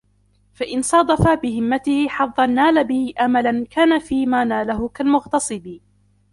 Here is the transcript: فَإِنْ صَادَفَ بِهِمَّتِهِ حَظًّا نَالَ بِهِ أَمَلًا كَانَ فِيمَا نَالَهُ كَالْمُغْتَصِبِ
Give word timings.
فَإِنْ 0.53 0.81
صَادَفَ 0.81 1.27
بِهِمَّتِهِ 1.41 2.07
حَظًّا 2.07 2.45
نَالَ 2.45 2.83
بِهِ 2.83 3.13
أَمَلًا 3.21 3.65
كَانَ 3.69 3.99
فِيمَا 3.99 4.43
نَالَهُ 4.43 4.87
كَالْمُغْتَصِبِ 4.89 5.79